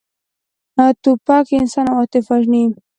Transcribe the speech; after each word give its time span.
توپک 1.03 1.45
انساني 1.61 1.91
عواطف 1.93 2.25
وژني. 2.31 2.63